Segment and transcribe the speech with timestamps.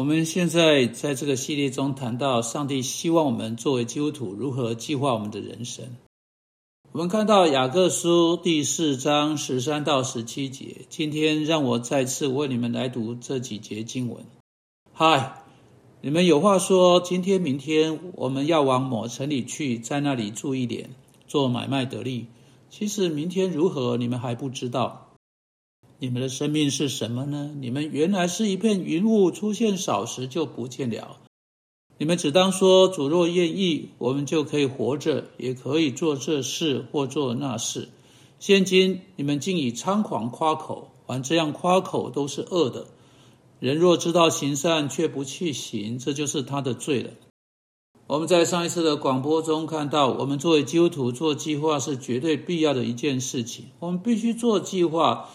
[0.00, 5.84] 我们现在在这个系列中谈到，上帝希望我们作为基督徒如何计划我们的人生。
[6.92, 10.86] 我们看到雅各书第四章十三到十七节。
[10.88, 14.24] 今天让我再次为你们来读这几节经文。
[14.94, 15.42] 嗨，
[16.00, 20.88] 你们有话说，今天、明天我们要往某城里去，在那里住一点，
[21.26, 22.28] 做买卖得利。
[22.70, 25.09] 其实明天如何，你们还不知道。
[26.02, 27.50] 你们的生命是什么呢？
[27.60, 31.18] 你们原来是一片云雾，出现少时就不见了。
[31.98, 37.90] 你们只当说：主若愿意，我们就可以活着，也可以做这事或做那事。
[38.38, 42.86] 现今你们竟以猖狂夸口，凡这样夸口都是恶的。
[43.58, 47.10] 人若知道行善却不去行，这就是他的罪了。
[48.06, 53.66] 我们在上一次的广播中看到，我们作为基督徒做计划是绝对必要的一件事情。
[53.80, 55.28] 我们必须做计划。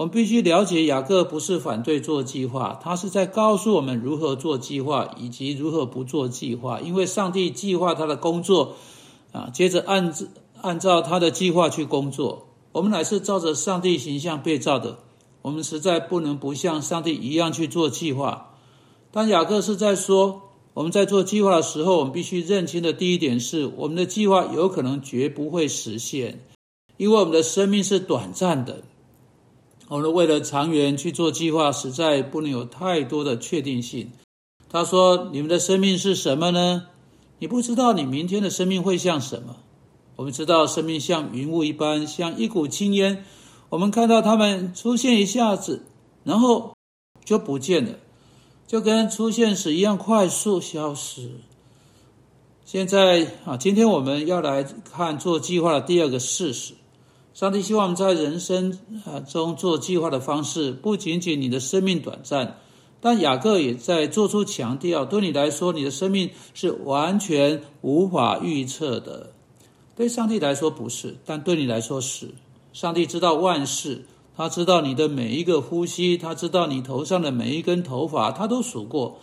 [0.00, 6.80] 我们必须了解，雅各不是反对做计划，他是在告诉我们如何做计划，以及如何不做计划。
[6.80, 8.76] 因为上帝计划他的工作，
[9.32, 10.14] 啊，接着按
[10.62, 12.46] 按照他的计划去工作。
[12.72, 15.00] 我们乃是照着上帝形象被造的，
[15.42, 18.54] 我们实在不能不像上帝一样去做计划。
[19.10, 20.40] 但雅各是在说，
[20.72, 26.42] 我们在做计划的时候，我们必须认清的第一点是，我们的计划有可能绝不会实现，
[26.96, 28.82] 因为我们的生命是短暂的。
[29.90, 34.12] 我们为了长远去做计划，实在不能有太多的确定性。
[34.68, 36.86] 他说：“你们的生命是什么呢？
[37.40, 39.56] 你不知道你明天的生命会像什么。
[40.14, 43.24] 我们知道生命像云雾一般，像一股青烟。
[43.68, 45.82] 我们看到它们出现一下子，
[46.22, 46.76] 然后
[47.24, 47.98] 就不见了，
[48.68, 51.32] 就跟出现时一样快速消失。
[52.64, 56.74] 现在啊，今天我们要来看做计划的第二个事实。”
[57.32, 62.58] 上帝希望我们在人生啊中做计划的方式，不仅仅你的生命短暂，
[63.00, 69.28] 但雅各也在做出强调：对你来说，你的生命是完全无法预测的；
[69.94, 72.34] 对上帝来说不是，但对你来说是。
[72.72, 74.04] 上帝知道万事，
[74.36, 79.18] 他知道你的每一个呼吸，他知道你头上的每一根头发，他都数过。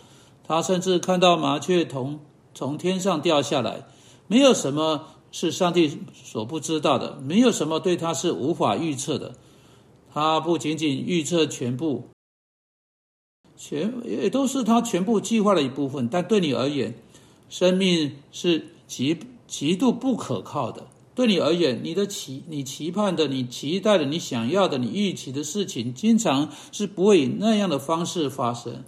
[0.46, 2.20] 他甚至看到麻雀从
[2.54, 3.86] 从天上掉下来，
[4.26, 5.04] 没有什么。
[5.30, 9.34] 是上帝所不知道的，没有什么对他是无法预测的。
[10.12, 12.08] 他不仅仅预测全部，
[13.56, 16.08] 全也都是他全部计划的一部分。
[16.08, 16.94] 但对你而言，
[17.48, 20.86] 生命是极极度不可靠的。
[21.14, 28.84] 对你而言，你的期、你期盼的、你期待的、你想要的、你预期的事情，经常是不会以那样的方式发生。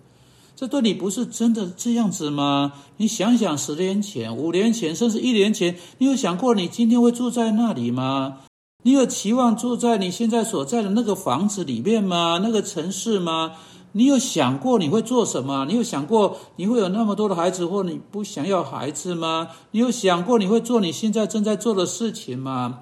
[0.60, 2.75] 这对你不是真的这样子吗？
[2.98, 8.41] 你想想，十年前、五年前，甚至一年前，你有想过你今天会住在那里吗？
[8.82, 12.41] 你有期望住在你现在所在的那个房子里面吗？
[12.43, 13.53] 那个城市吗？
[13.93, 15.65] 你有想过你会做什么？
[15.65, 19.48] 你有想过你会有那么多的孩子，或你不想要孩子吗？
[19.71, 22.81] 你有想过你会做你现在正在做的事情吗？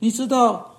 [0.00, 0.74] 你知道，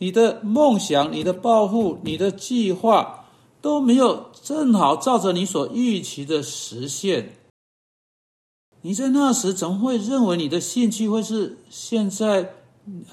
[0.00, 3.20] 你的梦想、你的抱负、你的计划。
[3.62, 7.38] 都没有正好照着你所预期的实现。
[8.82, 12.54] 你在那时怎么会认为你的兴趣会是现在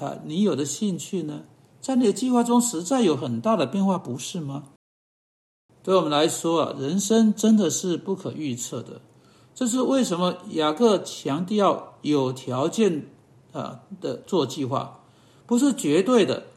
[0.00, 1.44] 啊你有的兴趣呢？
[1.80, 4.64] 在你的计划中实在有很大的变化，不是吗？
[5.82, 9.00] 对我们来说啊，人生真的是不可预测的。
[9.54, 13.06] 这是为什么雅各强调有条件
[13.52, 15.00] 啊的做计划，
[15.46, 16.48] 不是绝对的。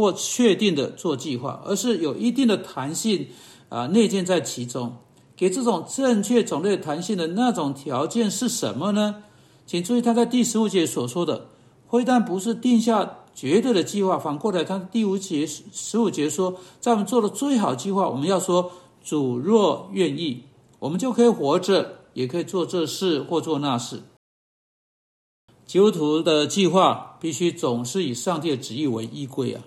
[0.00, 3.26] 或确定的做计划，而是有一定的弹性
[3.68, 4.96] 啊内建在其中。
[5.36, 9.22] 给这种正确种类弹性的那种条件是什么呢？
[9.66, 11.46] 请注意他在第十五节所说的，
[11.88, 18.72] 非但不是定下绝对的计划，反过来他第五节十五节说，在我们做的最好计划，我们要说
[19.04, 20.42] 主若愿意，
[20.80, 24.02] 我们就可以活着，也可以做这事或做那事。
[25.66, 29.62] 基督徒的计划必须总是以上帝的旨意为依归啊。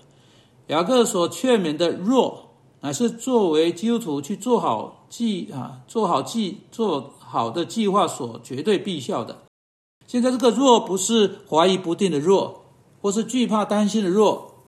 [0.71, 9.39] 雅各所劝勉的弱，乃是作为基督徒去做好计啊，做好计做好的计划所绝对必效的。
[10.07, 12.61] 现在这个弱不是怀疑不定的弱，
[13.01, 14.63] 或是惧怕担心的弱，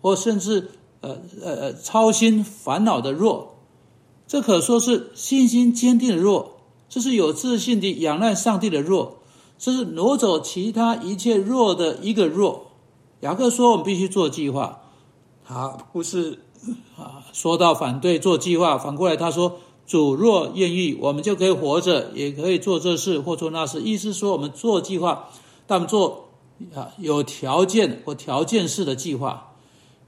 [0.00, 0.70] 或甚至
[1.00, 3.56] 呃呃呃操心烦恼的弱，
[4.28, 9.16] 这可说是信心坚定的弱，这是有自信的仰赖上帝的弱，
[9.58, 12.66] 这是挪走其他一切弱的一个弱。
[13.22, 14.78] 雅各说，我们必须做计划。
[15.44, 16.38] 好不是
[16.96, 25.28] 啊，说到反对做计划，反过来他说：“主若愿意，我们就可以活着，也可以做这事或做那事。”意思说，我们做计划，
[25.66, 26.28] 但做
[26.74, 29.52] 啊有条件或条件式的计划。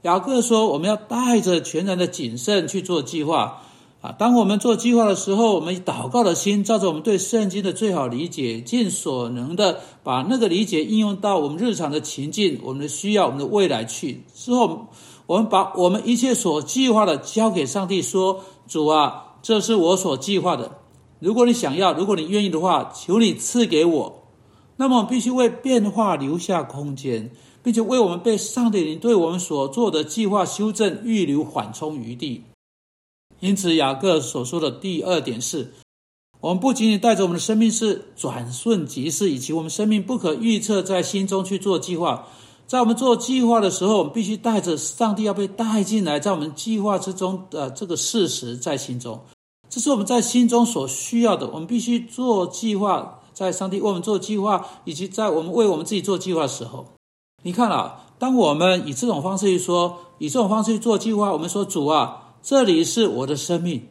[0.03, 3.63] 雅各说，我们要带着全然的谨慎去做计划
[4.11, 14.23] 当我们做计划的时候，我们祷告的心，照着我们对圣经的最好理解，尽所能的把那个理解应用到我们日常的情境、我们的需要、我们的未来去。
[14.33, 14.87] 之后，
[15.27, 20.79] 我们把我们一切所计划的交给上帝，说：“主啊，这是我所计划的。
[21.19, 24.23] 如果你想要，如果你愿意的话，求你赐给我。
[24.77, 27.31] 那么，必须为变化留下空间，
[27.63, 32.43] 并且为我们被上帝你对我们所做的计划修正预留缓冲余地。”
[33.39, 35.73] 因此，雅各所说的第二点是：
[36.39, 42.27] 我们不仅仅带着我们的生命是转瞬即逝，以及我们生命不可预测，在心中去做计划。
[42.67, 49.19] 在我们做计划的时候，我们必须带着上帝要被带进来，在我们计划之中的这个事实在心中。
[49.69, 51.47] 这是我们在心中所需要的。
[51.47, 56.85] 我们必须做计划，在上帝为我们做计划，以及在我们为我们自己做计划的时候，
[57.43, 62.24] 你看啊，当我们以这种方式去说，以这种方式去做计划，我们说主啊。
[62.47, 63.87] 这里是我的生命，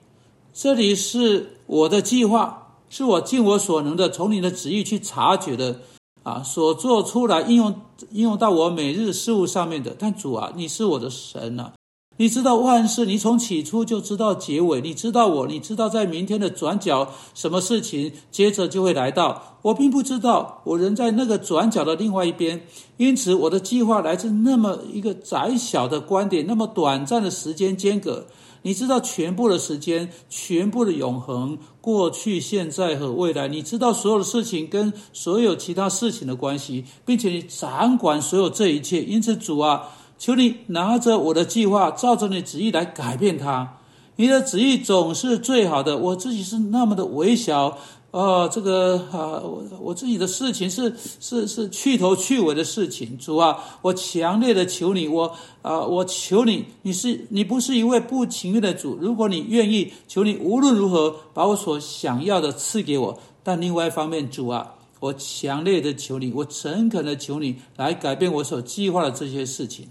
[0.53, 5.81] 这里是我的计划，是我尽我所能的从你的旨意去察觉的，
[6.23, 7.75] 啊，所做出来应用
[8.12, 9.97] 应用到我每日事物上面的。
[9.99, 11.73] 但主啊，你是我的神啊，
[12.17, 22.67] 你知道万事，你从起初就知道结尾，你知道我，你知道在明天的转角什么事情接着就会来到，我并不知道，我人在那个转角的另外一边，
[22.99, 28.27] 因此我的计划来自那么一个窄小的观点，那么短暂的时间间隔。
[28.67, 33.47] 你知道全部的时间，全部的永恒，过去、现在和未来。
[33.47, 39.03] 你知道所有的事情跟所有其他事情的关系，并且你掌管所有这一切。
[39.03, 43.79] 因此，主啊，求你拿着我的计划，照着你旨意来改变它。
[44.17, 45.99] 你的旨意总是最好的。
[45.99, 47.79] 我自己是那么的微小。
[48.11, 63.19] 啊，这个啊，我我自己的事情是是是去头去尾的事情，主啊，我强烈的求你，我啊，我求你，你是你不是一位不情愿的主，如果你愿意，求你无论如何把我所想要的赐给我。
[63.43, 69.89] 但另外一方面，主啊，我强烈的求你，我诚恳的求你来改变我所计划的这些事情，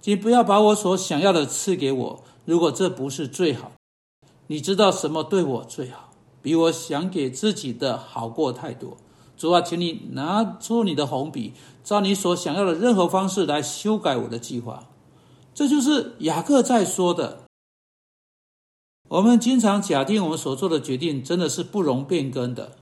[0.00, 3.72] 请不要把我所想要的赐给我，如果这不是最好，
[4.46, 6.08] 你知道什么对我最好。
[6.40, 8.96] 比我想给自己的好过太多，
[9.36, 11.52] 主啊，请你拿出你的红笔，
[11.82, 14.84] 照你所想要的任何方式来修改我的计划。
[15.52, 17.40] 这就是雅各在说的。
[19.08, 22.78] 我们经常假定我们所做的决定真的是不容变更的，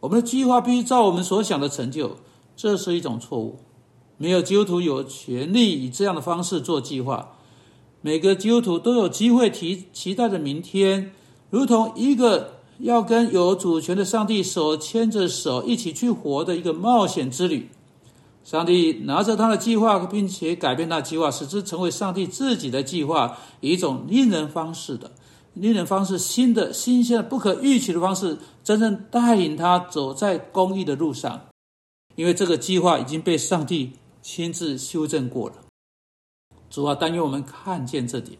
[0.00, 2.16] 我们的计划必须照我们所想的成就，
[2.56, 3.58] 这是一种错误。
[4.22, 7.34] 没有基督徒有权利以这样的方式做计划。
[8.02, 11.10] 每个基督徒都有机会提期待着明天，
[11.50, 12.62] 如同一个。
[12.78, 17.68] 要跟有主权的上帝手牵着手一起去活的一个冒险之旅。
[18.42, 25.12] 上帝拿着他的计划，并且改变那计划，使之成为上帝自己的计划，以一种令人方式的、
[25.54, 31.42] 令人方式新的、新鲜的、不可预期的方式，真正带领他走在公义的路上。
[32.16, 33.92] 因为这个计划已经被上帝
[34.22, 35.56] 亲自修正过了。
[36.70, 38.38] 主啊，但愿我们看见这点。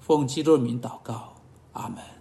[0.00, 1.36] 奉基督的名祷告，
[1.72, 2.12] 阿门。